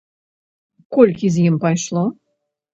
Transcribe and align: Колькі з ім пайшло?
Колькі 0.97 1.31
з 1.37 1.45
ім 1.53 1.61
пайшло? 1.69 2.03